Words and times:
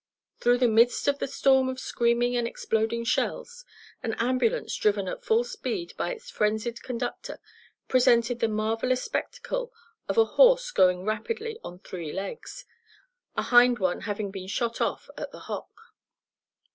Through 0.39 0.57
the 0.57 0.67
midst 0.67 1.07
of 1.07 1.19
the 1.19 1.27
storm 1.27 1.69
of 1.69 1.79
screaming 1.79 2.35
and 2.35 2.47
exploding 2.47 3.03
shells 3.03 3.65
an 4.01 4.15
ambulance 4.15 4.75
driven 4.75 5.07
at 5.07 5.23
full 5.23 5.43
speed 5.43 5.93
by 5.95 6.11
its 6.11 6.31
frenzied 6.31 6.81
conductor 6.81 7.39
presented 7.87 8.39
the 8.39 8.47
marvelous 8.47 9.03
spectacle 9.03 9.71
of 10.09 10.17
a 10.17 10.25
horse 10.25 10.71
going 10.71 11.05
rapidly 11.05 11.59
on 11.63 11.77
three 11.77 12.11
legs, 12.11 12.65
a 13.37 13.43
hind 13.43 13.77
one 13.77 14.01
had 14.01 14.17
been 14.31 14.47
shot 14.47 14.81
off 14.81 15.07
at 15.17 15.31
the 15.31 15.41
hock. 15.41 15.69